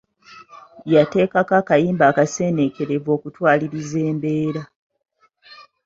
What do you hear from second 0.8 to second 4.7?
Yateekeko akayimba akaseeneekerevu okutwaliriza embeera.